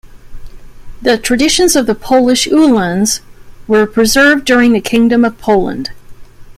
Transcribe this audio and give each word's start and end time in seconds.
The 1.03 1.19
traditions 1.19 1.75
of 1.75 1.85
the 1.85 1.93
Polish 1.93 2.47
uhlans 2.47 3.19
were 3.67 3.85
preserved 3.85 4.45
during 4.45 4.71
the 4.73 4.81
Kingdom 4.81 5.23
of 5.23 5.37
Poland. 5.37 5.91